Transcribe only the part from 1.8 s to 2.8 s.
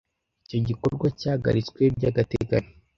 by'agateganyo